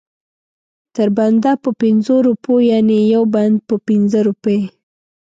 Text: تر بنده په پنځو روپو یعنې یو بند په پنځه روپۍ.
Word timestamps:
تر 0.95 1.07
بنده 1.17 1.51
په 1.63 1.69
پنځو 1.81 2.15
روپو 2.27 2.53
یعنې 2.71 2.97
یو 3.13 3.23
بند 3.35 3.55
په 3.67 3.75
پنځه 3.87 4.19
روپۍ. 4.29 4.59